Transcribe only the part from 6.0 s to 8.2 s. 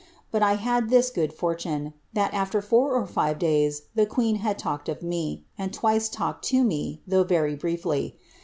talked to me, though very briefly.